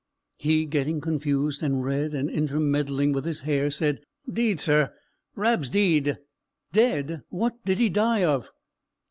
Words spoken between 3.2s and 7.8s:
his hair, said, "'Deed, sir, Rab's deid." "Dead! what did